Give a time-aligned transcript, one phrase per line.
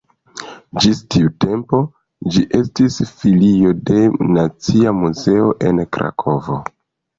[0.85, 1.81] Ĝis tiu tempo
[2.37, 4.01] ĝi estis filio de
[4.39, 6.61] Nacia Muzeo en Krakovo.